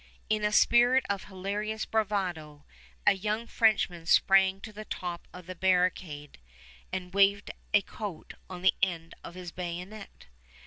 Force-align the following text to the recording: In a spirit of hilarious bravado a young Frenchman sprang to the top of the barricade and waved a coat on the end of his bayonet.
In 0.29 0.43
a 0.43 0.51
spirit 0.51 1.05
of 1.11 1.25
hilarious 1.25 1.85
bravado 1.85 2.65
a 3.05 3.11
young 3.13 3.45
Frenchman 3.45 4.07
sprang 4.07 4.59
to 4.61 4.73
the 4.73 4.83
top 4.83 5.27
of 5.31 5.45
the 5.45 5.53
barricade 5.53 6.39
and 6.91 7.13
waved 7.13 7.51
a 7.71 7.83
coat 7.83 8.33
on 8.49 8.63
the 8.63 8.73
end 8.81 9.13
of 9.23 9.35
his 9.35 9.51
bayonet. 9.51 10.25